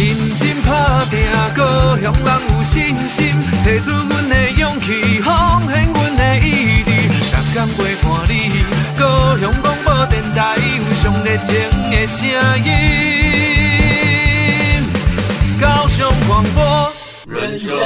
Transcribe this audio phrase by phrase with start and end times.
[0.00, 1.20] 认真打拼，
[1.54, 1.60] 高
[1.98, 3.18] 雄人有信心，
[3.62, 5.28] 提出阮的勇气，奉
[5.70, 6.90] 献阮的意志，
[7.28, 8.32] 逐天陪伴你。
[8.98, 11.52] 高雄广播电台有上热情
[11.90, 12.26] 的声
[12.64, 12.68] 音，
[15.60, 16.90] 高雄广播。
[17.28, 17.76] 人生，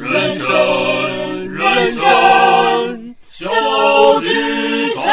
[0.00, 0.48] 人生，
[1.54, 3.46] 人生小
[4.22, 5.04] 剧场。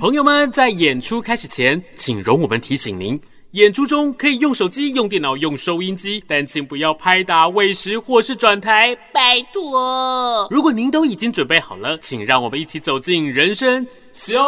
[0.00, 3.16] 朋友们，在演出开始前，请容我们提醒您。
[3.52, 10.48] 演出中可以用手机、用电脑、用收音机，但请不要拍打、喂食或是转台，拜托。
[10.50, 14.40] 如果您都已经准备好了，请让我们一起走进人生小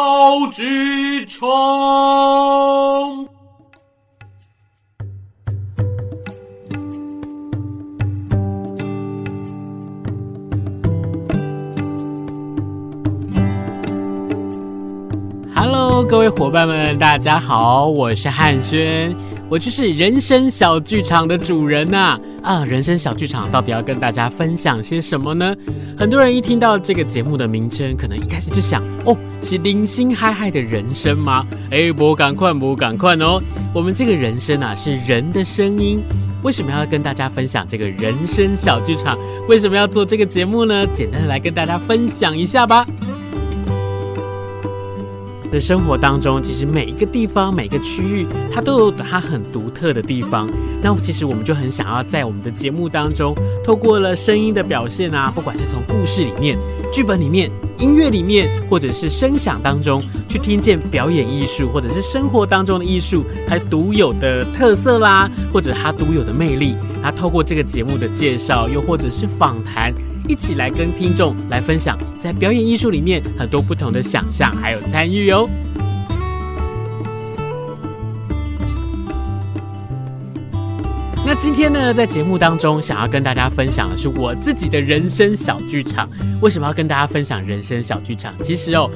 [0.51, 1.45] 剧场。
[15.57, 19.15] Hello，各位伙伴们，大家好，我是汉轩，
[19.47, 22.65] 我就是人生小剧场的主人呐、啊。
[22.65, 25.55] 人生小剧场到底要跟大家分享些什么呢？
[25.97, 31.47] 很多人一听到这个节目的名称，可能一开始就想，哦，是零星嗨嗨的人生吗？
[31.71, 33.41] 哎，不赶快，不赶快哦！
[33.73, 36.03] 我们这个人生啊，是人的声音。
[36.43, 39.17] 为什么要跟大家分享这个人生小剧场？
[39.47, 40.85] 为什么要做这个节目呢？
[40.87, 42.85] 简单的来跟大家分享一下吧。
[45.55, 50.49] 在生活当中，其实每一个地方、每个区域，它都有它很独特的地方。
[50.81, 56.57] 那其实我们就很想要在我们的节目当中，透过了声音的表现啊，不管是从故事里面、
[56.91, 66.75] 剧本里面、音乐里面，或者是声响当中，去听见表演艺术，或者是生活当中的艺术，它独有的特色啦，或者它独有的魅力。
[67.05, 69.93] 那透过这个节目的介绍，又或者是访谈。
[70.27, 75.47] 一起来跟听众来分享，在表演艺术里面很多不同的想象还有参与哦。
[81.23, 86.09] 那今天呢，在节目当中想要跟大家分享的是我自己的人生小剧场。
[86.41, 88.33] 为什么要跟大家分享人生小剧场？
[88.41, 88.89] 其实哦。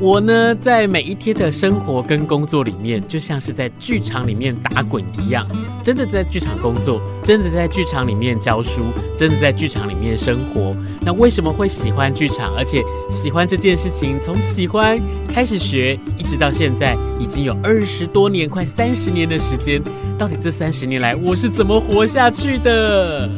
[0.00, 5.46] 我呢，在每一天的生活跟工作里面，就像是在剧场里面打滚一样，
[5.82, 8.80] 真的在剧场工作，真的在剧场里面教书，
[9.14, 10.74] 真的在剧场里面生活。
[11.02, 12.54] 那为什么会喜欢剧场？
[12.56, 19.82] 而且喜欢这件事情，从喜欢开始学，一直到现在，已经有二十多年，快三十年的时间。
[20.16, 23.28] 到底这三十年来，我是怎么活下去的？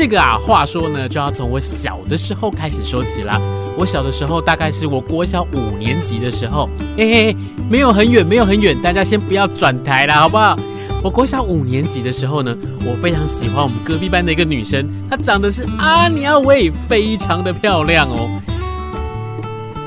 [0.00, 3.38] 这个啊，话说呢，就要从我小的时候开始说起啦。
[3.76, 7.36] 我小的时候，大概是我国小五年级的时候，嘿嘿，
[7.68, 10.56] 没有很远，没有很远，大家先不要转台啦，好不好？
[11.04, 18.26] 我国小五年级的时候呢，我非常喜欢我们隔壁班的一个女生，她长得是阿尼亚薇，非常的漂亮哦。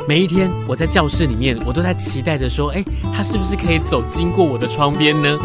[0.07, 5.40] 每一天我在教室里面，我都在期待着说，哎，她是不是可以走经过我的窗边呢？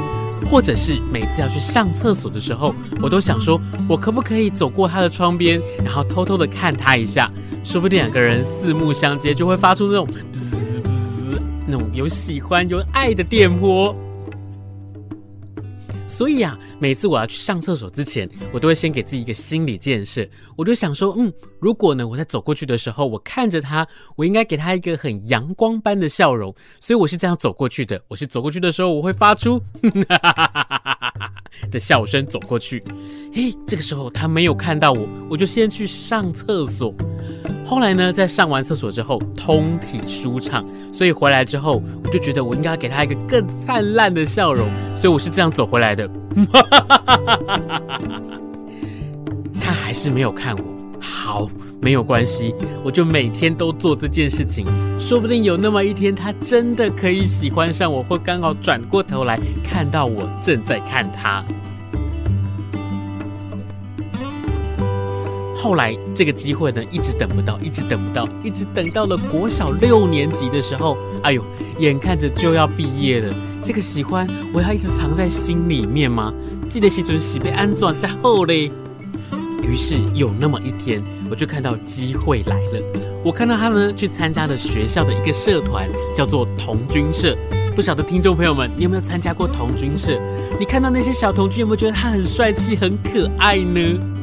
[0.51, 7.31] 或者是每次要去上厕所的时候，我都想说，我可不可以走过他的窗边，然后偷偷的看他一下，
[7.63, 13.95] 说不定两个人四目相接，就会发出那种滋滋那种有喜欢有爱的电波。
[16.07, 20.27] 所以啊，每次我要去上厕所之前，我都会先给自己一个心理建设。
[20.57, 26.55] 我就想说，嗯，如果呢，我在走过去的时候，我看着他，我应该给他一个很阳光般的笑容。
[26.79, 28.01] 所以我是这样走过去的。
[28.07, 31.33] 我是走过去的时候，我会发出哈哈哈哈哈
[31.71, 32.83] 的笑声走过去。
[33.35, 36.95] 嘿，这个时候他没有看到我，我就先去上厕所。
[37.67, 46.09] 后来呢，在上完厕所之后，通体舒畅，所以回来之后，我就觉得我应该给他一个更灿烂的笑容，所以我是这样走回来的。
[49.61, 50.65] 他还是没有看我，
[51.01, 51.49] 好，
[51.81, 54.65] 没有关系，我就每天都做这件事情，
[54.99, 61.45] 说不定有那么一天，他真的可以喜欢上我，或刚好转过头来看到我正在看他。
[65.57, 71.45] 后来这个机会呢，一直等不到，一直等不到，一直等到了国小六年级的时候，哎呦，
[71.79, 76.33] 眼看着就要毕业了，这个喜欢我要一直藏在心里面吗？
[76.69, 78.71] 记得时阵是被安装在后嘞。
[79.63, 82.83] 于是有那么一天，我就看到机会来了，
[83.23, 87.37] 我看到他呢去参加了学校的一个社团，叫做童军社。
[87.77, 90.19] 不晓得听众朋友们，你有没有参加过童军社？
[90.59, 94.18] 你看到那些小童军，有没有觉得他很帅气、很可爱呢？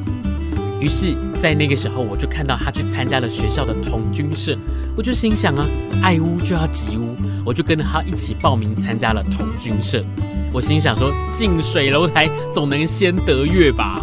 [0.79, 4.55] 于是，在那个时候，我就看到他去参加了学校的童军社，
[4.95, 5.65] 我就心想啊，
[6.03, 10.03] 爱屋就要及乌，我就跟着他一起报名参加了童军社。
[10.51, 14.01] 我心想说，近水楼台总能先得月吧。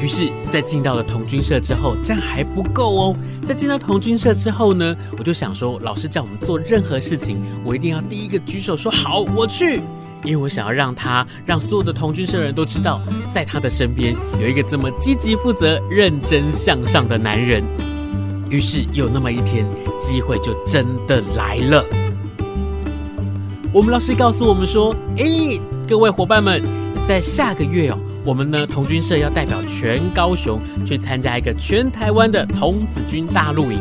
[0.00, 3.16] 于是，在进到了童军社之后，这样还不够哦。
[3.44, 9.80] 在进到童军社之后呢，我就想说，老师叫我们做任何事情，我一定要第一个举手说好，我去。
[10.24, 13.00] 因为我想要让他，让所有的童军社人都知道，
[13.32, 17.62] 在他的身边有一个这么积极负责、认真向上的男人。
[18.50, 19.64] 于是有那么一天，
[20.00, 21.84] 机会就真的来了。
[23.72, 26.60] 我们老师告诉我们说：“诶，各位伙伴们，
[27.06, 33.78] 在下个月哦。”我们呢，童军社要代表全高雄去参加一个全台湾的童子军大露营，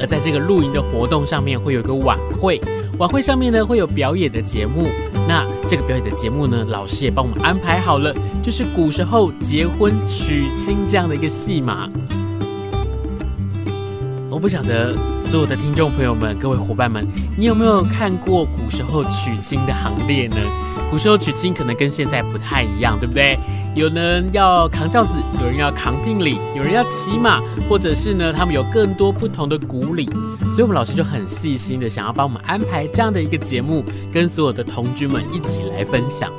[0.00, 2.58] 而在这个露营的活动上面，会有一个晚会，
[2.96, 4.88] 晚会上面呢会有表演的节目。
[5.28, 11.88] 那这个表演的节目呢，老师也帮我们安排好了，就是古时候结婚娶亲这样的一个戏码。
[14.30, 17.04] 我不晓得所有的听众朋友们、各位伙伴们，
[17.36, 20.36] 你有没有看过古时候娶亲的行列呢？
[20.90, 23.36] 古时候娶亲可能跟现在不太一样，对不对？
[23.76, 30.06] 有人要扛轿子，有人要扛聘礼，有人要骑马，或者是呢，他们有更多不同的古礼。
[30.54, 36.32] 所以，我们老师就很细心的想要帮我们安排这样的一个节目，跟所有的童军们一起来分享。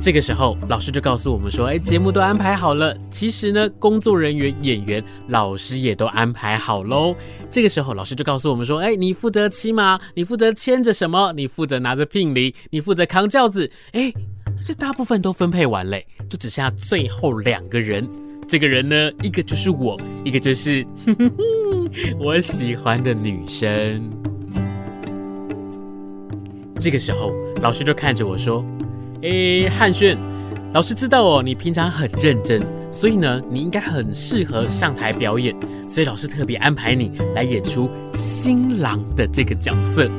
[0.00, 2.96] 这个时候，老师就告诉我们说：“哎，节目都安排好了。
[3.10, 7.14] 其实呢，工作人员、演员、老师也都安排好喽。”
[7.50, 11.34] 这个时候，老师就告诉我们说：“哎，你负责骑马，你负责牵着什么？
[11.34, 13.70] 你负责拿着聘礼，你负责扛轿子。
[13.92, 14.12] 哎，
[14.64, 18.08] 这大部分都分配完嘞，就只剩下最后两个人。
[18.48, 20.84] 这个人呢，一个就是我，一个就是
[22.18, 24.08] 我喜欢的女生。
[26.78, 28.64] 这个时候，老师就看着我说。”
[29.22, 30.18] 诶，汉轩，
[30.72, 32.60] 老师知道哦，你平常很认真，
[32.92, 35.54] 所以呢，你应该很适合上台表演，
[35.88, 40.10] 所以老师特别安排你来演出新郎的这个角色。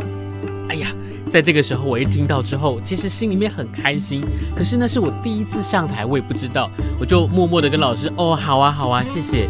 [1.33, 4.23] 在这个时候我一听到之后，其实心里面很开心，
[4.55, 6.69] 可是那是我第一次上台，我也不知道，
[6.99, 9.49] 我就默默的跟老师，哦，好啊，好啊，谢谢。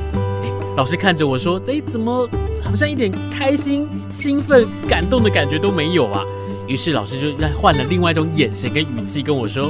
[0.77, 2.25] 老师看着我说，诶，怎么
[2.63, 6.23] 好像一点开心、兴奋、感动的感觉都没有啊？
[6.69, 9.69] 于是老师就换了另外一种眼神跟语气跟我说：“，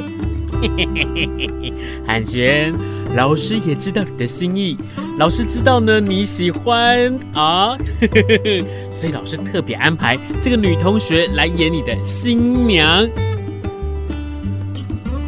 [2.07, 2.73] 汉轩，
[3.15, 4.77] 老师也知道你的心意，
[5.17, 7.77] 老师知道呢你喜欢啊，
[8.91, 13.07] 所以老师特别安排这个女同学来演你的新娘。”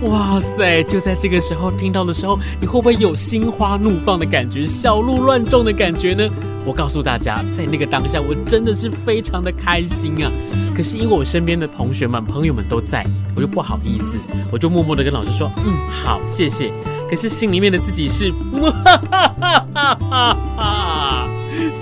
[0.05, 0.83] 哇塞！
[0.83, 6.29] 就在这个时候听到的时候，你会不会有心花怒放的感觉，小鹿乱撞的感觉呢？
[6.65, 10.31] 我告诉大家，在那个当下，我真的是非常的开心啊！
[10.75, 13.05] 可是因为我身边的同学们、朋友们都在，
[13.35, 14.17] 我就不好意思，
[14.51, 16.71] 我就默默的跟老师说：“嗯，好，谢谢。”
[17.09, 18.71] 可是心里面的自己是，哈
[19.11, 21.27] 哈哈哈哈哈，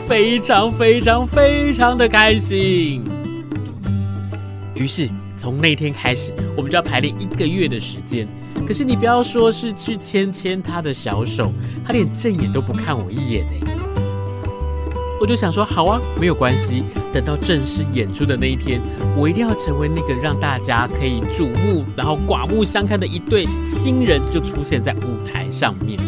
[0.07, 3.03] 非常非常非常的开心。
[4.75, 5.09] 于是。
[5.43, 8.25] 从那天开始，我们就要排练一个月的时间。
[8.65, 11.51] 可是你不要说是去牵牵他的小手，
[11.85, 13.59] 他连正眼都不看我一眼哎。
[15.19, 16.85] 我就想说，好啊，没有关系。
[17.11, 18.79] 等到正式演出的那一天，
[19.17, 25.99] 我一定要成为那个让大家可以瞩目，然后刮目相看的一对新人，就出现在舞台上面。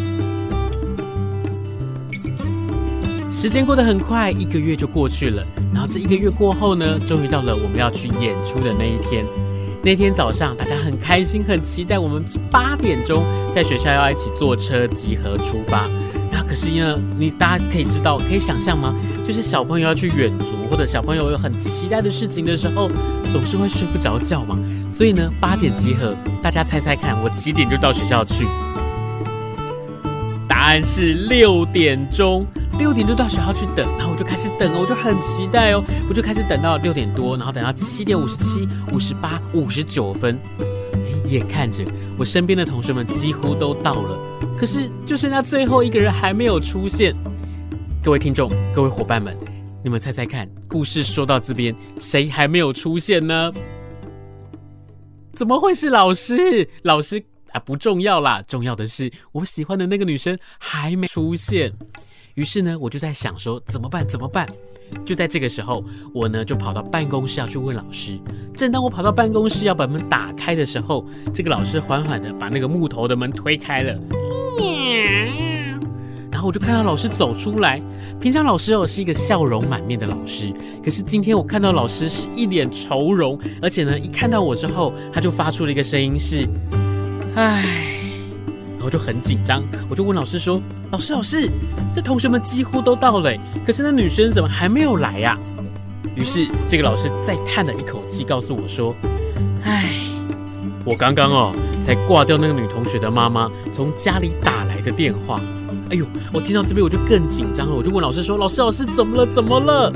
[3.30, 5.46] 时间过得很快，一个月就过去了。
[5.76, 9.26] 然后这一个月过后呢，终于到了我们要去演出的那一天。
[9.84, 12.00] 那天早上，大家很开心，很期待。
[12.00, 13.22] 我们八点钟
[13.54, 15.86] 在学校要一起坐车集合出发。
[16.32, 18.96] 然后可是呢，你大家可以知道，可以想象吗？
[19.28, 22.90] 就是小朋友要去远足，或者小朋友有很期待的事情的时候，
[23.34, 24.58] 总是会睡不着觉嘛。
[24.90, 28.48] 所以呢，八点集合，大家猜猜看，我几点就到学校去？
[30.48, 32.48] 答案是六点钟。
[32.78, 40.38] 六点就到学校去等，然后我就开始等，我就很期待哦，我就开始等到六点多，然后等到七点五十七、五十八、五十九分，
[41.28, 41.84] 眼看着
[42.18, 44.20] 我身边的同学们几乎都到了，
[44.58, 47.14] 可是就剩下最后一个人还没有出现。
[48.04, 49.36] 各位听众，各位伙伴们，
[49.84, 53.52] 你们猜猜看，故事说到这边，谁还没有出现呢？
[55.34, 56.70] 怎么会是老师？
[56.84, 61.74] 老师啊，不重要啦，重要的是我喜欢的那个女生还没出现。
[62.36, 64.06] 于是呢，我就在想说怎么办？
[64.06, 64.46] 怎么办？
[65.06, 68.20] 就在这个时候，我呢就跑到办公室要去问老师。
[68.54, 73.98] 正当我跑到办公室要把门打开的时候，这个老师缓缓的把那个木头的门推开了。
[76.30, 77.82] 然后我就看到老师走出来。
[78.20, 86.46] 平常老师哦是一个笑容满面的老师，可是今天我看到老师是一脸愁容，而且呢，一看到我之后，他就发出了一个声音是
[87.36, 87.94] ：“唉。”
[88.86, 90.62] 我就很紧张，我就问老师说
[90.94, 91.50] ：“老师，老师，
[91.92, 95.36] 这同学们几乎都到了，可是那女生怎么还没有来呀？”
[96.16, 98.94] 于是这个老师再叹了一口气，告诉我说
[99.66, 99.96] ：“唉，
[100.86, 101.52] 我刚刚哦
[101.82, 105.42] 才挂掉那个女同学的妈妈从家里打来的电话。
[105.90, 109.26] 哎呦，我听到这边我就更紧张了，我就问老师说：“老师，老师，怎么了？
[109.26, 109.92] 怎么了？”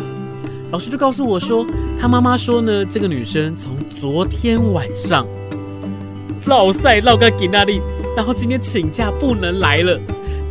[0.73, 1.63] 老师就告诉我说
[2.01, 5.27] ：“他妈妈说呢，这个女生从昨天晚上
[6.45, 7.79] 落赛落个给那里，
[8.15, 9.99] 然后今天请假不能来了。”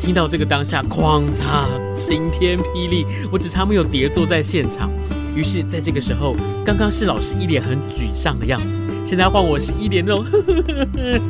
[0.00, 4.88] 听到这个当下，哐嚓，晴天霹雳，我只差没有跌坐在现场。
[5.34, 10.24] 于是，在这个时候，刚刚是老师一脸很沮丧的样子，现在换我是一脸那种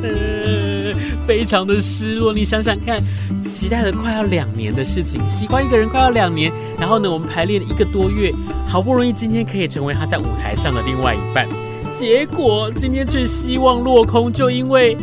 [1.25, 2.31] 非常的失落。
[2.31, 3.03] 你想想看，
[3.41, 8.31] 期待了快要两年的事情，喜欢一个人快要两年，然后呢，我们排练了一个多月，
[8.67, 11.47] 好不容易今天可以成为他在舞台上的另外一半，
[11.91, 14.95] 结果今天却希望落空，就因为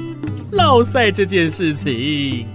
[0.52, 2.46] 落赛这件事情。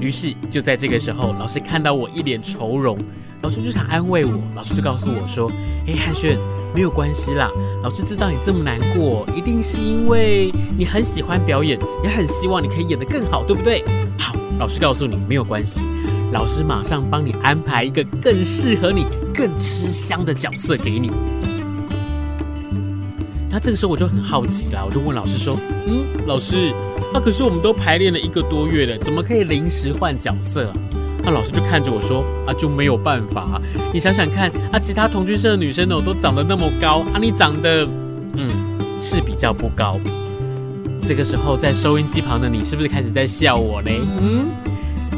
[0.00, 2.96] 于是就在这个时候，老师看到我一脸愁容，
[3.42, 5.50] 老师就想安慰我，老师就告诉我说
[5.88, 6.38] ：“哎，汉轩，
[6.74, 7.50] 没有关系啦，
[7.82, 13.82] 老师知道你这么难过，一定是因为你很喜欢表演，也很希望你可以演得更好，对不对？
[14.18, 15.80] 好，老师告诉你没有关系，
[16.30, 21.10] 老师马上帮你安排一个更适合你、更吃香的角色给你。”
[23.56, 25.56] 那这个时候我就很好奇啦，我就问老师说
[25.88, 26.74] ：“嗯，老师，
[27.10, 30.74] 那、啊、可是我们都排练了一个多月了，怎么可以临时换角色啊？”
[31.24, 33.62] 那老师就看着我说：“啊，就没有办法啊！
[33.94, 37.88] 你想想看，啊，其他同居社的女生呢，都长得那么高，啊，你长得，
[38.34, 39.98] 嗯，是比较不高。”
[41.02, 43.90] 这个时候，在收音机旁的你，是不是开始在笑我呢？
[44.20, 44.50] 嗯，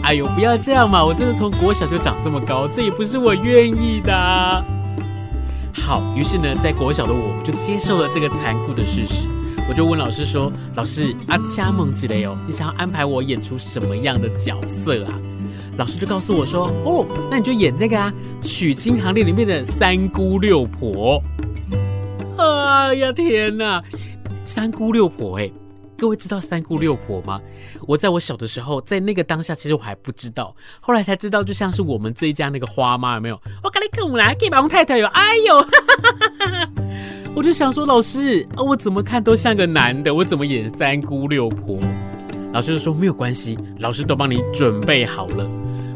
[0.04, 1.04] 哎呦，不要这样嘛！
[1.04, 4.64] 我真的从国小就长这么高，这也不是我愿意的。
[5.72, 9.26] 好，于是呢，在国小的我就接受了这个残酷的事实。
[9.68, 15.12] 我就问老师说：“老师，阿加梦之类哦，你想要安排我演出什么样的角色啊？”
[15.76, 21.22] 老师就告诉我说：“哦，那你就演那个啊，娶亲行列里面的三姑六婆。”
[22.38, 23.82] 哎呀，天哪，
[24.44, 25.50] 三姑六婆哎！
[25.98, 27.40] 各位知道三姑六婆吗？
[27.84, 33.40] 我在我小的时候，在那个当下，其实我还不知道，后来才知道，就像是我们这一家那个花妈有没有？
[33.64, 35.66] 我跟你讲啦，给王太太有，哎呦，
[37.34, 41.76] 我就想说，老师啊，我怎么看都像个男的，我怎么演三姑六婆？
[42.52, 45.44] 老师就说没有关系，老师都帮你准备好了。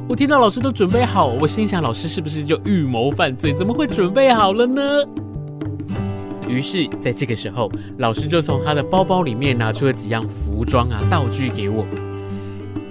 [0.08, 3.52] 我听到老师都准备好，我心想，老师是不是就预谋犯罪？
[3.52, 4.82] 怎么会准备好了呢？
[6.52, 11.84] 于是，在这个时候，老师就从他的包包里面拿出了几样服装啊道具给我。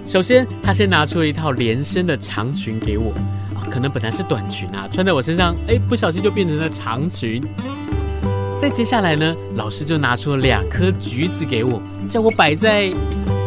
[0.04, 3.12] 首先，他先拿出了一套连身的长裙给我，
[3.54, 7.42] 啊，可能本来是短裙啊，穿在我身上，哎，不小心就变成了长裙。
[8.58, 12.92] 再接下来呢，老师就拿出了两颗橘子给我，叫我摆在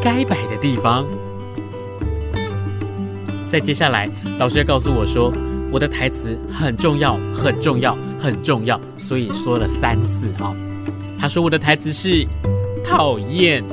[0.01, 1.05] 该摆的地方。
[3.49, 5.31] 再接下来，老师要告诉我说，
[5.71, 7.97] 我的台词很重要，很重要。
[8.25, 10.51] 很重要，所以说了三次啊、
[11.19, 12.27] 他说我的台词是
[12.83, 13.63] 讨厌。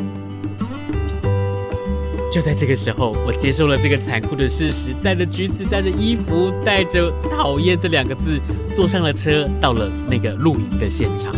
[2.30, 8.38] 就在这个时候，我接受了这个残酷的事实，带着橘子，带着衣服，带着讨厌这两个字，
[8.76, 11.34] 坐上了车，到了那个露营的现场。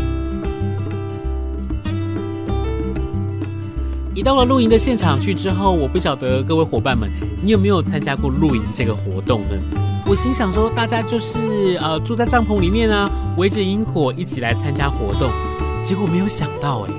[4.12, 7.08] 一到了露营的现场去之后，我不晓得各位伙伴们，
[7.44, 9.93] 你有没有参加过露营这个活动呢？
[10.06, 15.30] 我心想说，大家就是呃住在帐篷里面啊，围着萤火一起来参加活动。
[15.82, 16.92] 结果没有想到，哎，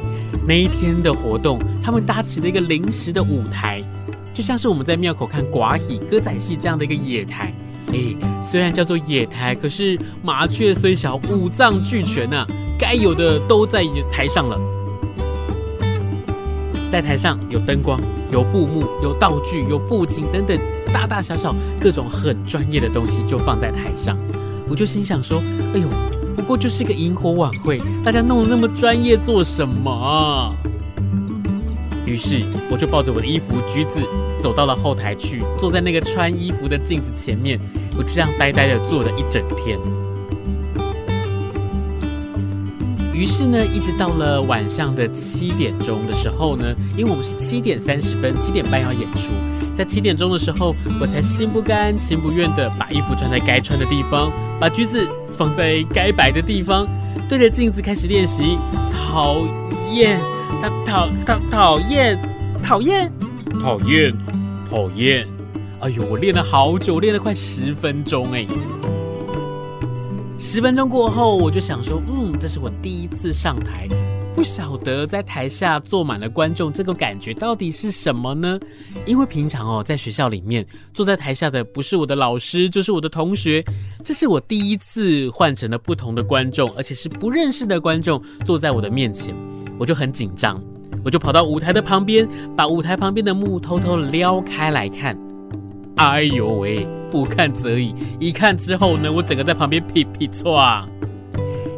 [0.48, 3.84] 那一天的活动，他们搭起了一个临时的舞台，
[4.34, 7.54] 就像是我们在庙口看歌仔歌仔戏这样的一个野台。
[7.94, 12.44] 哎，虽然叫做野台，可是麻雀虽小，五脏俱全呐，
[12.78, 14.60] 该有的都在台上了。
[16.92, 18.00] 在台上有灯光，
[18.32, 20.58] 有布幕，有道具，有布景等等。
[20.96, 24.18] 大大小小各种很专业的东西就放在台上，
[24.70, 25.44] 我就心想说
[25.75, 25.90] ：“哎呦，
[26.38, 30.56] 不过就是一个萤火晚会，大家弄得那么专业做什么？”
[32.08, 34.00] 于是我就抱着我的衣服橘子
[34.40, 37.60] 走到了后台去，坐在那个穿衣服的镜子前面，
[37.98, 39.78] 我就这样呆呆的坐了一整天。
[43.14, 49.34] 于是呢，一直到了晚上的七点钟的时候呢，因为我们是七点三十分、七点半要演出。
[49.75, 56.88] 在七点钟的时候，我才心不甘情不愿的把衣服穿在该穿的地方，把橘子放在该摆的地方，
[57.27, 58.58] 对着镜子开始练习。
[58.94, 59.41] 讨
[59.94, 60.20] 厌，
[60.62, 62.17] 他讨讨讨厌，
[62.63, 63.12] 讨厌，
[63.62, 64.13] 讨厌，
[64.70, 65.27] 讨厌。
[65.82, 68.46] 哎呦，我练了好久，练了快十分钟哎。
[70.38, 73.88] 十分钟过后，我就想说，嗯，这是我第一次上台。
[74.36, 78.60] 不晓得在台下坐满了观众，这个感觉到底是什么呢？
[79.06, 83.63] 因为平常哦，在学校里面坐在台下的不是我的老师，就是我的同学。
[84.04, 89.34] 这是我第一次换成了不同的观众，而且是不认识的观众坐在我的面前。
[89.80, 90.62] 我就很紧张，
[91.06, 92.27] 我就跑到舞台的旁边，
[92.58, 95.18] 把舞台旁边的幕偷偷撩开来看。
[95.96, 100.86] 哎呦喂，不看则已，一看之后呢，我整个在旁边屁屁剉，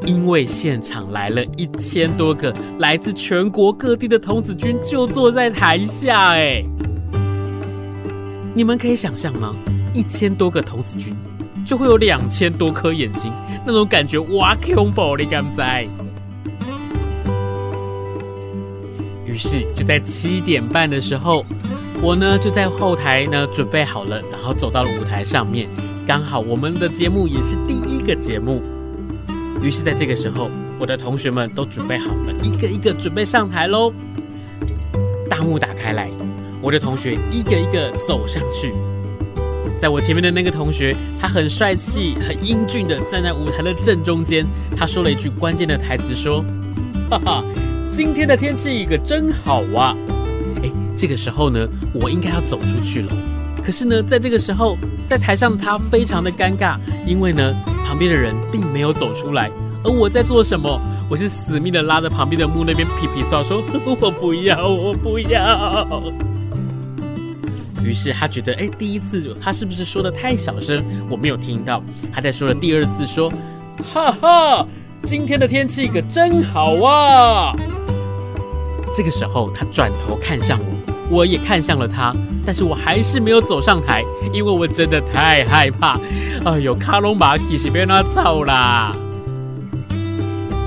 [0.07, 6.29] 因为现场来了一千多个来自全国各地的童子军，就坐在台下。
[6.29, 6.63] 哎，
[8.55, 9.53] 你们可以想象吗？
[9.93, 11.13] 一千多个童子军，
[11.65, 13.29] 就会有两千多颗眼睛，
[13.65, 15.17] 那种感觉哇，恐怖！
[15.17, 15.85] 你敢在？
[19.25, 21.43] 于是就在七点半的时候。
[21.99, 25.67] 我呢就在后台呢准备好了，然后走到了舞台上面，
[26.05, 28.61] 刚好我们的节目也是第一个节目。
[29.61, 30.49] 于是，在这个时候，
[30.79, 33.91] 我的同学们都准备好了，一个一个准备上台喽。
[35.29, 36.09] 大幕打开来，
[36.61, 38.73] 我的同学一个一个走上去。
[39.77, 44.45] 在我前面的那个同学，他很帅气、很英俊的站在舞台的正中间。
[44.75, 46.43] 他说了一句关键的台词，说
[47.09, 47.43] ：“哈哈，
[47.89, 49.95] 今天的天气可真好啊。”
[50.63, 53.11] 哎这个时候呢，我应该要走出去了。
[53.67, 57.53] 可是呢，在这个时候，在台上的他非常的尴尬，因为呢，
[57.85, 59.51] 旁边的人并没有走出来。
[59.83, 60.79] 而我在做什么？
[61.09, 66.01] 我是死命的拉着旁边的木那边屁屁嗉说：“我不要，我不要。”
[67.83, 71.83] 于是他觉得，哎，第一次他是不是说的太小声，我没有听到。
[72.13, 73.29] 他在说了第二次，说
[73.93, 74.65] ：“哈哈，
[75.03, 77.53] 今天的天气可真好啊。”
[78.95, 80.76] 这个时候，他转头看向我。
[81.09, 82.13] 我也看向了他，
[82.45, 85.99] 但是我还是没有走上台，因为我真的太害怕。
[86.45, 88.95] 哎呦，卡隆马奇是被他操啦！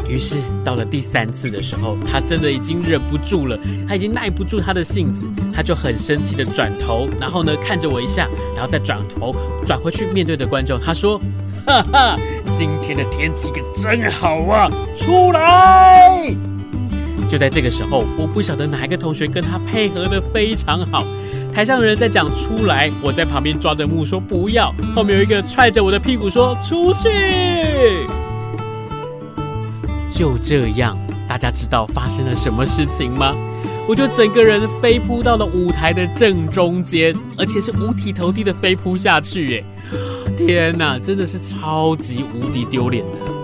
[0.09, 3.56] 于是到了第三次的时候，他真的已经忍不住了，
[3.87, 9.35] 他已经耐不住他的性子，他就很生气的转头，然后呢看着我一下，然后再转头
[9.66, 11.20] 转回去面对的观众，他说
[11.64, 12.16] ：“哈哈，
[12.56, 16.35] 今天的天气可真好啊，出来！”
[17.30, 21.04] 就在这个时候，我不晓得哪一个同学跟他配合得非常好。
[21.52, 24.75] 台上的人在讲出来，我在旁边抓着幕说不要。
[24.96, 28.04] 后面有一个踹着我的屁股说出去。
[30.11, 33.33] 就这样，大家知道发生了什么事情吗？
[33.88, 39.50] 我就整个人飞扑到了舞台的正中间，而且是五体投地的飞扑下去。
[39.50, 39.64] 耶！
[40.37, 43.39] 天哪，真的是超级无敌丢脸的。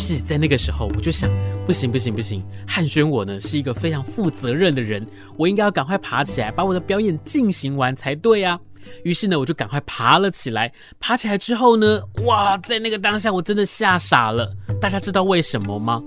[0.00, 1.30] 是，在那个时候，我就想，
[1.66, 8.58] 不行不行不行，汉轩我呢是一个非常负责任的人，我应该要赶快爬起来，把我的表演进行完才对啊。
[9.04, 10.72] 于是呢，我就赶快爬了起来。
[10.98, 14.50] 爬起来之后呢，哇，在那个当下，我真的吓傻了。
[14.80, 16.02] 大家知道为什么吗？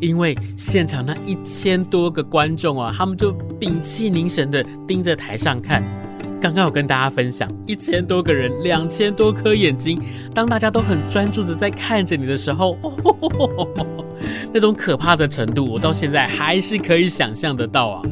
[0.00, 5.82] 因为现场那一千多个观众啊，他们就屏气凝神的盯着台上看。
[6.40, 10.00] 刚刚有跟大家分享，一千多个人，两千多颗眼睛，
[10.34, 13.68] 当大家都很专注的在看着你的时候，哦，
[14.52, 18.02] 那种可怕的程度，我到现在还是可以想象得到啊。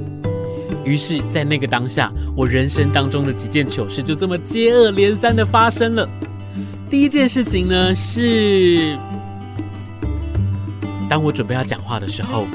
[0.85, 6.09] 于是，在那个当下，我人生当中的几件糗事就这么接二连三的发生了。
[6.91, 8.97] 第一件事情呢，是
[11.09, 12.47] 当我准备要讲话的时候，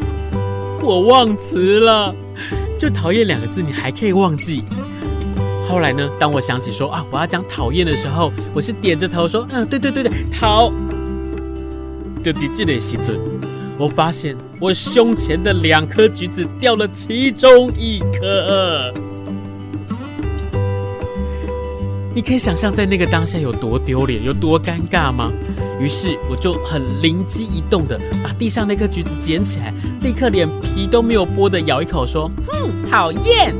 [0.82, 2.14] 我忘词了。
[2.78, 4.64] 就讨厌两个字，你还可以忘记。
[5.70, 10.72] 后来呢，当我想起说啊，我要讲讨厌的时候，我是点着头说，嗯，对对对对，讨。
[12.24, 13.14] 就在这个时候，
[13.78, 18.92] 我发现我胸前的两颗橘子掉了其中一颗。
[22.16, 25.32] 你可以想象在那个当下有多丢脸，有多尴尬吗？
[25.80, 33.56] 于是我就很灵机一动的把地上那颗橘子捡起来，立刻连皮都没有剥的咬一口，说，哼，讨厌。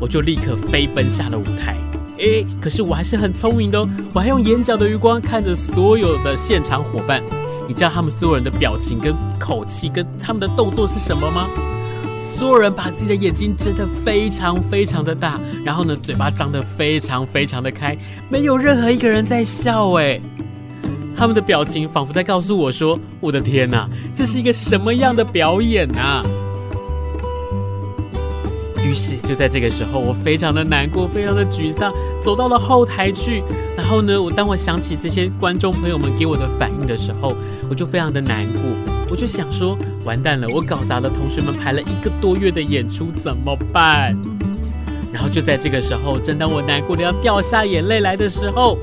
[0.00, 1.76] 我就立刻飞奔下了舞台，
[2.18, 7.22] 诶，可是我还是很聪明的哦，我还用眼角的余光看着所有的现场伙伴，
[7.66, 11.48] 你知道他们所有人的表情跟口气跟他们的动作是什么吗？
[12.38, 20.22] 所有人把自己的眼睛睁得非常非常的大，然后呢，嘴巴张得非常非常的开，没有任何一个人在笑，诶，
[21.16, 26.22] 他们的表情仿佛在告诉我说：“我的天哪，这是一个什么样的表演啊！”
[28.88, 31.92] 于是就在这个时候，我非常的难过，非常的沮丧，
[32.24, 33.42] 走到了后台去。
[33.76, 37.36] 然后呢，我当我想起这些观众朋友们给我的反应的时候，
[37.68, 38.62] 我就非常的难过。
[39.10, 44.16] 我就想说，完蛋了，我搞砸了同学们排了一个多月的演出，怎么办？
[45.12, 48.78] 然后就在这个时候，正当我难过的要掉下眼泪来的时候，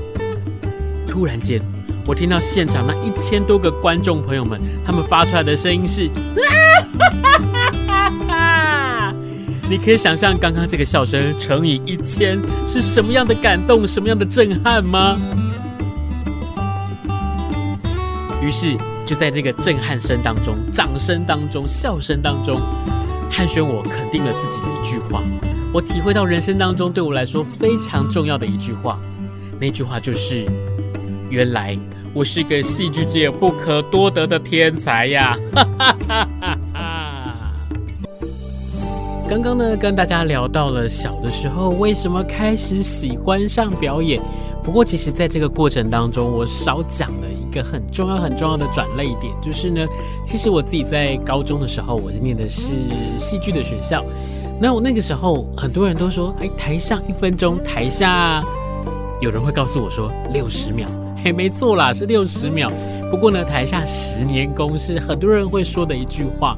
[1.08, 1.60] 突然间，
[2.06, 6.08] 我听到现场那一千多个观众朋友们，他们发出来的声音是。
[8.28, 9.12] 啊
[9.68, 15.18] 你可以想象刚刚这个笑声乘以一千是什么样的感动，什么样的震撼吗？
[18.40, 22.60] 于是就在这个震撼声当中、掌声当中、笑声当中，
[23.28, 25.20] 汉轩我肯定了自己的一句话，
[25.74, 29.00] 我体会到人生当中对我来说非常重要的一句话，
[29.58, 30.46] 那句话就是：
[31.28, 31.76] 原来
[32.14, 35.36] 我是个戏剧界不可多得的天才呀！
[35.52, 36.58] 哈哈哈哈哈。
[39.28, 44.22] 刚刚呢，跟大家聊到了小的时候为什么开始喜欢上表演。
[44.62, 49.84] 不过，其实在这个过程当中，我少讲了一个很重要、很重要的转捩点，就是呢，
[50.24, 52.70] 其实我自己在高中的时候，我念的是
[53.18, 54.04] 戏剧的学校。
[54.60, 58.40] 那我那个时候，很多人都说，哎，台上一分钟，台下
[59.20, 60.88] 有人会告诉我说六十秒，
[61.24, 62.70] 嘿，没错啦，是六十秒。
[63.10, 66.56] 不过呢，台下十年功是很多人会说的一句话。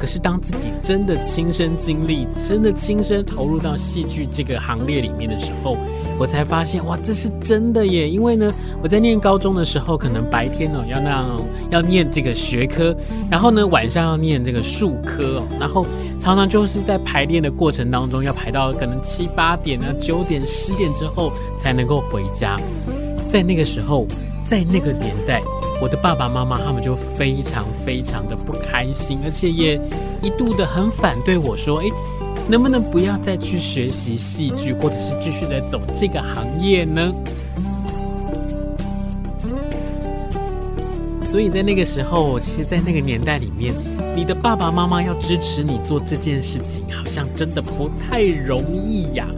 [0.00, 5.76] 可是当自己真的亲身经历，真的亲身投入到戏剧这个行列里面的时候，
[6.18, 8.08] 我才发现哇，这是真的耶！
[8.08, 8.50] 因为呢，
[8.82, 12.96] 我在念高中的时候，可能白天哦要那样要念这个学科，
[13.30, 15.84] 然后呢晚上要念这个术科哦，然后
[16.18, 22.58] 常常就是在排练的过程当中，要排到可能七八点啊、九点、十点之后才能够回家。
[23.28, 24.06] 在那个时候，
[24.50, 25.40] 在那个年代，
[25.80, 29.80] 我的爸爸妈妈他们就非常非常的不开心，而且也
[30.20, 31.88] 一度的很反对我说：“诶。”
[32.50, 37.12] 能不能不要再去学习戏剧，或者是继续的走这个行业呢？
[41.22, 43.72] 所以在那个时候，其实，在那个年代里面，
[44.16, 49.28] 你的爸爸妈妈要支持你做这件事情，好像真的不太容易呀。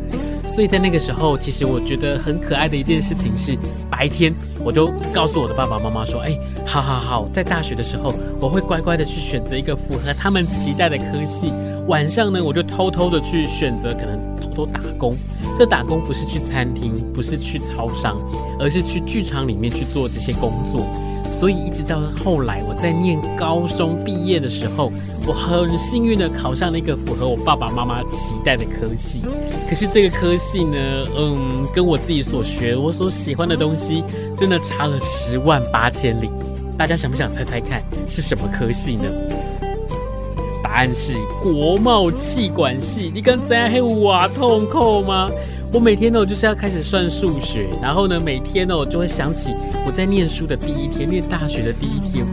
[0.54, 3.56] 所以在那个时候，其实我觉得很可爱的一件事情是，
[3.90, 11.50] 白天我就告诉我的爸爸妈妈说：“哎，好好好，在大学的时候，我会乖乖的去选择一个符合他们期待的科系。”
[11.88, 15.16] 晚上呢，我就偷偷的去选择，可能偷偷打工。
[15.56, 18.18] 这打工不是去餐厅，不是去超商，
[18.60, 20.84] 而是去剧场里面去做这些工作。
[21.28, 24.92] 所以一直到后来，我在念高中毕业的时候，
[25.26, 29.22] 我很幸运的考上了一个符合我爸爸妈妈期待的科系。
[29.68, 30.76] 可是这个科系呢，
[31.16, 34.04] 嗯，跟我自己所学、我所喜欢的东西，
[34.36, 36.30] 真的差了十万八千里。
[36.78, 39.04] 大家想不想猜猜看是什么科系呢？
[40.62, 45.28] 答案是国贸气管系，你刚才还哇痛苦吗？
[45.72, 49.54] 我每天呢，我就是要开始算数学，然后呢，每天呢，我就会想起
[49.86, 52.26] 我在念书的第一天，念大学的第一天，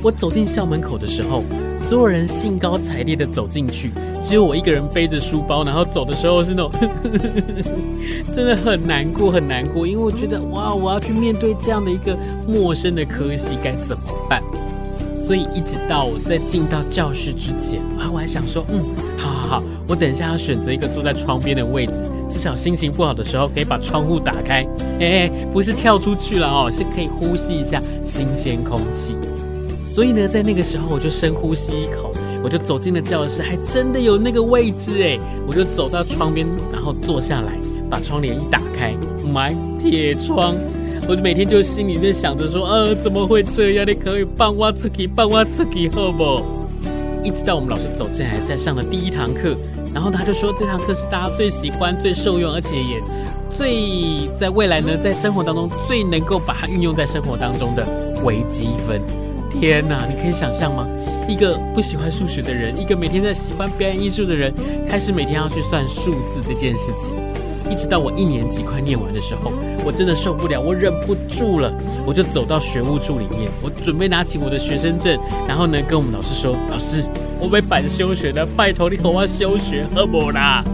[0.00, 1.42] 我走进校门口的时候，
[1.76, 3.90] 所有人兴高采烈的走进去，
[4.22, 6.70] 只有我一个人背着书包，然后走的时候是那种，
[8.32, 14.40] 真的很难过，很难过，因为我觉得哇，我要去面对这样的一个陌生的科系，该怎么办？
[15.26, 17.80] 所以一直到我在进到教室之前，
[18.12, 18.84] 我还想说，嗯，
[19.16, 24.66] 好好好，我等一下要选择一个坐在窗边的位置，至少心情不好的时候可以把窗户打开，
[25.00, 29.16] 哎，不是跳出去了哦，是可以呼吸一下新鲜空气。
[29.86, 37.52] 所以呢，在那个时候我就深呼吸一口，我就走进了教室，还真的有那个位置哎，我就走到窗边，然后坐下来，
[37.88, 38.94] 把窗帘一打开，
[39.32, 40.54] 买铁窗。
[41.06, 43.86] 我就每天就心里面想着说，呃，怎么会这样？
[43.86, 46.42] 你可以帮我出去，帮我出去，好不？
[47.22, 49.54] 一直到我们老师走进来，在上的第一堂课，
[49.92, 53.02] 然后他就说，这堂课是大家最喜欢、最受用，而且也
[53.54, 57.86] 最在未来呢，在生活当中最能够把它运用在生活当中的
[58.24, 59.00] 微积分。
[59.50, 60.88] 天哪，你可以想象吗？
[61.28, 64.52] 一个不喜欢数学的人，一个每天在喜欢表演艺术的人，
[64.88, 67.14] 开始每天要去算数字这件事情。
[67.70, 69.52] 一直到我一年级快念完的时候，
[69.84, 71.72] 我真的受不了，我忍不住了，
[72.06, 77.04] 我就走到学务处里面，我准备拿起我的学生证，然后呢，跟我们老师说：“老师，
[77.40, 80.64] 我被板休学了，拜托你给我休学，好不啦？”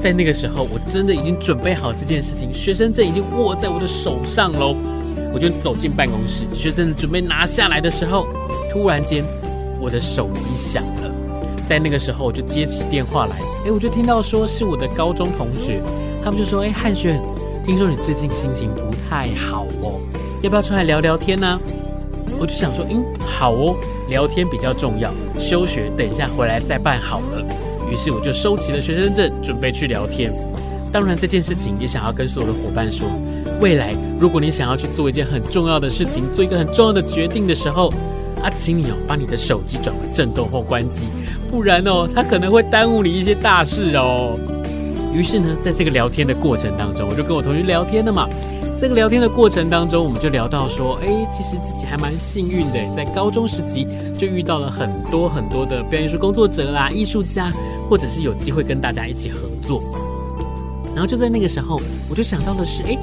[0.00, 4.76] 在那个时候，我真的已经准备好这件事情，学生证已经握在我的手上喽。
[5.32, 8.26] 我就走进办公室，学生证准备拿下来的时候，
[8.72, 9.22] 突然间，
[9.80, 11.15] 我的手机响了。
[11.66, 15.80] 在那个时候，我就接起电话来，诶，我就听到说是我的高中同学。
[16.24, 17.20] 他们就说：“哎，汉轩，
[17.64, 20.00] 听说你最近心情不太好哦，
[20.42, 21.60] 要不要出来聊聊天呢？”
[22.38, 23.76] 我就想说：“嗯，好哦，
[24.08, 27.44] 聊天比较重要，休学等一下回来再办好了。”
[27.90, 30.32] 于是我就收起了学生证，准备去聊天。
[30.92, 33.08] 当然，这件事情也想要跟所有的伙伴说：
[33.60, 37.92] 未来如果你想要去做一件很重要的事情，做一个很重要的决定的时候，
[38.46, 41.06] 啊，请你哦把你的手机转为震动或关机，
[41.50, 44.38] 不然哦，它可能会耽误你一些大事哦。
[45.12, 48.28] 于是呢，在这个聊天的过程当中，我就跟我同学聊天了嘛。
[48.78, 57.50] 这个聊天的过程当中，我们就聊到说，哎，其实自己还蛮幸运的，在高中时期就遇到了很多很多的表演艺术工作者啦、艺术家，
[57.88, 59.82] 或者是有机会跟大家一起合作。
[60.94, 62.96] 然后就在那个时候，我就想到的是，哎，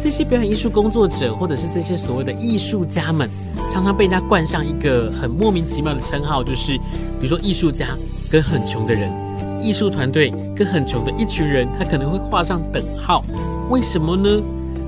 [0.00, 3.28] 这些表演艺术工作者，或者是这些所谓的艺术家们，
[3.74, 6.78] 常常被人家冠上一个很莫名其妙的称号，就是
[7.20, 7.88] 比如说艺术家
[8.30, 9.10] 跟很穷的人，
[9.60, 13.24] 艺术团队跟很穷的一群人，他可能会画上等号。
[13.70, 14.40] 为什么呢？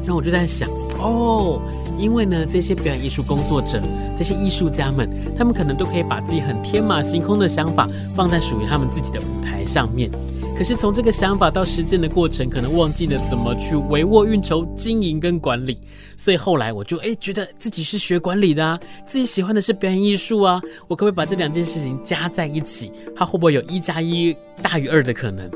[0.06, 0.70] 那我就在想，
[1.00, 1.60] 哦，
[1.98, 3.82] 因为呢，这些表演艺术工作者，
[4.16, 10.08] 这些艺术家们，他们可能都可以把自己很天马行空的想法放在属于他们自己的舞台上面。
[10.56, 15.78] 可是从这个想法到实践的过程，可能忘记了怎么去帷幄运筹、经营跟管理。
[16.16, 22.90] 所以后来我就哎觉得自己是学管理的啊，自己喜欢的是表演艺术啊，我可不可以把这两件事情加在一起？
[23.14, 25.50] 它会不会有一加一大于二的可能？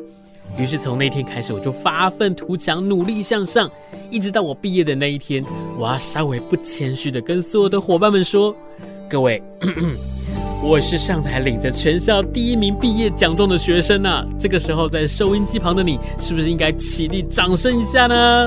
[0.58, 3.70] 于是从那天开始，我就发愤图强，努力向上，
[4.10, 5.42] 一直到我毕业的那一天，
[5.78, 8.54] 我要稍微不谦虚的跟所有的伙伴们说：
[9.08, 9.42] 各位。
[10.62, 14.26] 我是上台领着全校第一名毕业奖状的学生啊！
[14.38, 18.46] 这个时候，在收音机旁的你，是不是应该起立掌声一下呢？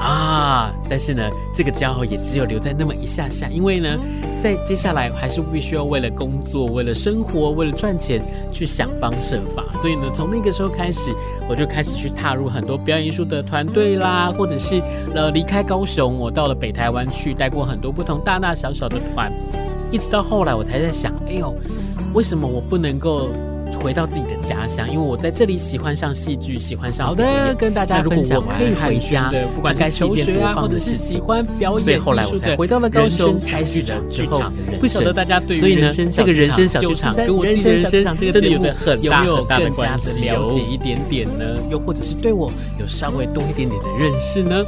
[0.00, 0.72] 啊！
[0.88, 3.98] 但是呢，这个骄傲也只有留在那么一下下，因为呢，
[4.40, 8.22] 在接下来还是必须要为了工作、为了生活、为了赚钱
[8.52, 9.64] 去想方设法。
[9.82, 11.12] 所以呢，从那个时候开始，
[11.48, 14.80] 我就开始去踏入很多表演艺术的团队啦，或者是
[15.16, 19.32] 呃离开高雄，我到了北台湾去带过很多不同大大小小的团。
[19.90, 21.54] 一直到后来，我才在想，哎呦，
[22.14, 23.28] 为什么我不能够
[23.80, 24.86] 回到自己的家乡？
[24.90, 28.38] 因为我在这里喜欢上戏剧，喜欢上好的跟大家分享。
[28.38, 31.84] 我可以回家的，不管是求学啊，或者是喜欢表演。
[31.84, 34.80] 所以后来我才回到了高雄，开剧场的人。
[34.80, 35.60] 不晓得大家对于
[36.10, 41.44] 这个人生小剧场跟我自己的人生真的有着很大很大的关系，了解一点点呢？
[41.70, 44.64] 又或者是对我有稍微多一点点的认识呢？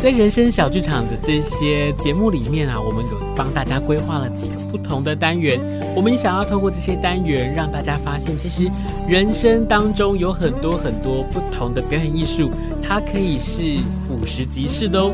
[0.00, 5.60] 在人生小剧场的这些节目里面啊，我们有帮大家规划了几个不同的单元。
[5.94, 8.66] 我们也想要透过这些单元，让大家发现，其实
[9.06, 12.50] 人生当中有很多很多不同的表演艺术，
[12.82, 13.60] 它可以是
[14.08, 15.12] 俯拾即是的哦。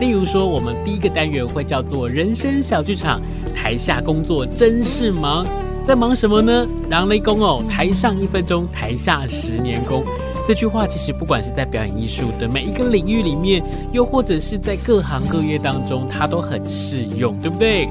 [0.00, 3.22] 例如说，我们第一个单元会叫做“人生小剧场”，
[3.54, 5.46] 台下工作真是忙，
[5.84, 6.66] 在忙什么呢？
[6.90, 10.02] 狼雷公哦，台上一分钟，台下十年功。
[10.46, 17.88] 这句话其实不管是在表演艺术的每一个领域里面，又或者是在各行各业当中，它都很适用，对不对？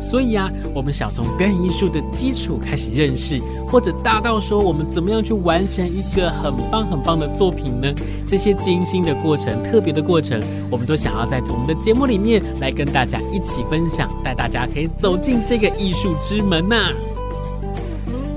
[0.00, 7.90] 所以啊，我们想从表演艺术的基础开始认识，或者大到说我们怎么样去完成一个很棒很棒的作品呢？
[8.28, 10.38] 这些精心的过程、特别的过程，
[10.70, 16.90] 我们都想要在我们的节目里面来跟大家一起分享，带大家可以走进这个艺术之门呐、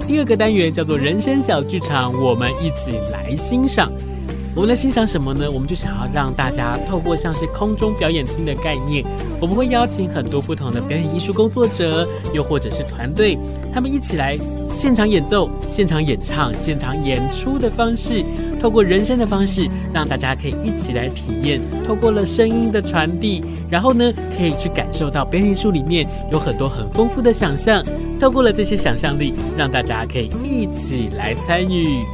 [0.08, 3.92] 第二个单元叫做“人生小剧场”，我们一起来欣赏。
[4.56, 5.52] 我们来欣赏什么呢？
[5.52, 9.04] 我们就想要让大家透过像是空中表演厅的概念，
[9.42, 13.38] 我们会邀请很多不同的表演艺术工作者，又或者是团队，
[13.74, 14.40] 他们一起来
[14.74, 18.24] 现场演奏、现场演唱、现场演出的方式，
[18.62, 21.60] 透过人声的方式，让大家可以一起来体验。
[21.86, 27.84] 透过了声音的传递，然后呢，可以去感受到表演艺术里面有很多很丰富的想象。
[28.22, 32.06] 透过了这些想象力，让大家可以一起来参与。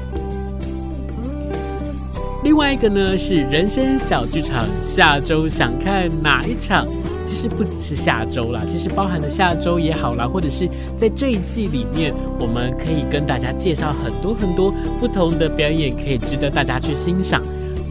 [2.51, 6.85] 另外一个呢，是人生小剧场，下周想看哪一场？
[7.25, 17.41] 其实不只是下周啦，其实包含了下周也好啦，或者是在这一季里面，我们可以跟大家介绍很多很多不同的表演，可以值得大家去欣赏。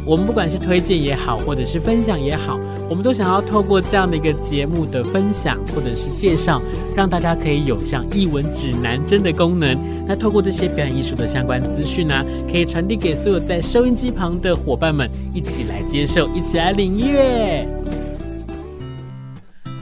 [0.05, 6.61] 我们不管是推荐也好，或者是分享也好，我们都想要透过这样的一个节目的分享或者是介绍，
[6.96, 9.79] 让大家可以有像译文指南针的功能。
[10.09, 17.64] 那透过这些表演艺术的相关资讯呢，可以传递给所有在收音机旁的伙伴们，一起来接受，一起来领略。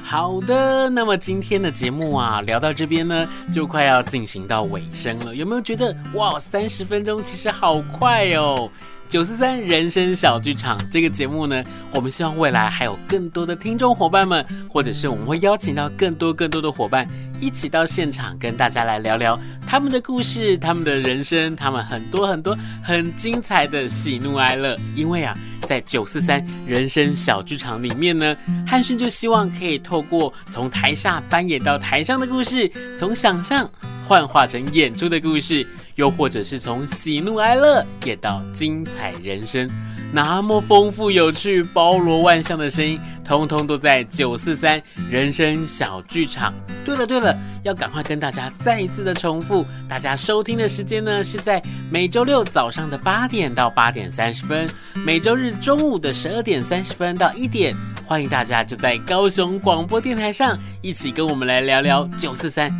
[0.03, 5.35] 好的，那么今天的节目啊，聊到这边呢，就快要进行到尾声了。
[5.35, 8.71] 有没有觉得哇，三十分钟其实好快哦？
[9.09, 17.09] 九四三人生小剧场这个节目呢，我们希望未来还有更多的听众伙伴们，或者是我们会邀请到更多更多的伙伴
[17.41, 24.77] 一起到现场跟大家来聊聊他们的故事、他们的人生、他们很多很多很精彩的喜怒哀乐。
[24.95, 33.67] 因为啊，在九四三人生小剧场里面呢，汉逊就希望可以透过从台下搬演到台上的故事，从想象
[34.07, 35.67] 幻化成演出的故事。
[35.99, 39.69] 又或者是从喜怒哀乐演到精彩人生，
[40.13, 44.81] 那么丰富有趣、包罗万象的声音，通通都在九四三
[45.11, 46.55] 人生小剧场。
[46.85, 54.69] 对了对了，要赶快跟大家再一次的重复，大家收听的时间呢是在每周六早上的八点到八点三十分，
[55.05, 57.75] 每周日中午的十二点三十分到一点。
[58.07, 62.73] 欢迎大家就在高雄广播电台上一起跟我们来聊聊九四三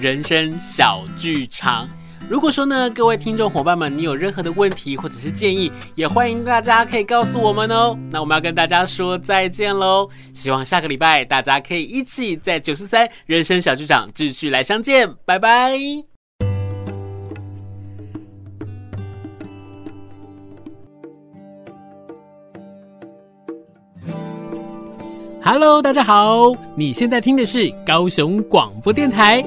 [0.00, 1.88] 人生小剧场。
[2.30, 7.98] 如果说呢，各位听众伙伴们，你有任何的问题或者是建议，也欢迎大家可以告诉我们哦。
[8.08, 15.72] 那我们要跟大家说再见喽，希望下个礼拜大家可以一起在九四三人生小剧场继续来相见，拜拜。
[25.42, 26.52] Hello，大家好！
[26.76, 29.42] 你现在听的是高雄广播电台，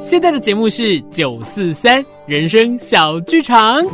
[0.00, 3.84] 现在的节目是九四三人生小剧场。